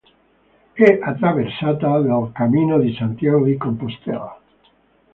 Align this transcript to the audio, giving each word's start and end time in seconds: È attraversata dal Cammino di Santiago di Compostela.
È 0.73 0.97
attraversata 0.99 1.99
dal 1.99 2.31
Cammino 2.33 2.79
di 2.79 2.91
Santiago 2.95 3.43
di 3.45 3.55
Compostela. 3.55 4.35